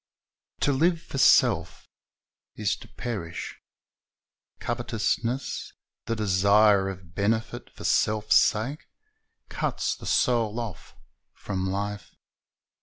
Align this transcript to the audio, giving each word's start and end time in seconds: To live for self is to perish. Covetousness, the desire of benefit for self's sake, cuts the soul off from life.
To 0.61 0.73
live 0.73 0.99
for 0.99 1.19
self 1.19 1.87
is 2.55 2.75
to 2.77 2.87
perish. 2.87 3.61
Covetousness, 4.59 5.73
the 6.07 6.15
desire 6.15 6.89
of 6.89 7.13
benefit 7.13 7.69
for 7.69 7.83
self's 7.83 8.37
sake, 8.37 8.87
cuts 9.47 9.95
the 9.95 10.07
soul 10.07 10.59
off 10.59 10.95
from 11.35 11.69
life. 11.69 12.15